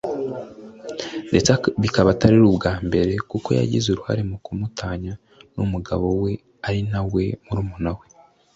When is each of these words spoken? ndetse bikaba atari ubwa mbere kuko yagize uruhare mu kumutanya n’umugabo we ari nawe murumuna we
ndetse 1.29 1.51
bikaba 1.81 2.07
atari 2.15 2.35
ubwa 2.49 2.71
mbere 2.87 3.13
kuko 3.29 3.49
yagize 3.59 3.87
uruhare 3.89 4.21
mu 4.29 4.37
kumutanya 4.45 5.13
n’umugabo 5.55 6.05
we 6.23 6.31
ari 6.67 6.81
nawe 6.91 7.23
murumuna 7.47 7.91
we 7.97 8.05